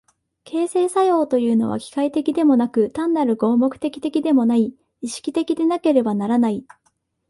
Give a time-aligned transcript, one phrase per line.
[0.45, 6.65] 形成作用というのは機械的でもなく単なる合目的的でもない、意識的でなければならない。